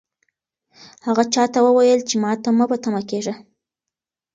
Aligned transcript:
هغه 1.05 1.23
چا 1.33 1.43
ته 1.53 1.59
وویل 1.65 1.99
چې 2.09 2.15
ماته 2.23 2.49
مه 2.57 2.65
په 2.69 2.77
تمه 2.83 3.01
کېږئ. 3.09 3.35